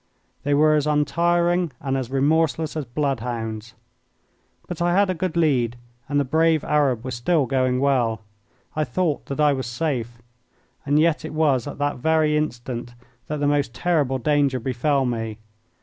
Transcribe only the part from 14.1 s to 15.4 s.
danger befell me.